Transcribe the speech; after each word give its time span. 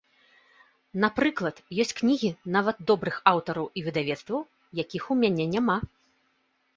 Напрыклад, 1.03 1.57
ёсць 1.83 1.91
кнігі, 1.99 2.31
нават 2.55 2.77
добрых 2.91 3.19
аўтараў 3.33 3.67
і 3.81 3.83
выдавецтваў, 3.89 4.41
якіх 4.83 5.03
у 5.17 5.19
мяне 5.21 5.45
няма. 5.53 5.77